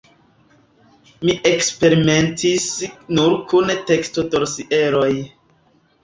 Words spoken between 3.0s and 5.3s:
nur kun tekstodosieroj.